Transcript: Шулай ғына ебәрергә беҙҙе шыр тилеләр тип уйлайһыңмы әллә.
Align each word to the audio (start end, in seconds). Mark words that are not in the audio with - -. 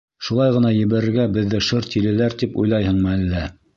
Шулай 0.27 0.53
ғына 0.55 0.69
ебәрергә 0.77 1.27
беҙҙе 1.35 1.61
шыр 1.67 1.91
тилеләр 1.97 2.37
тип 2.43 2.59
уйлайһыңмы 2.65 3.13
әллә. 3.19 3.45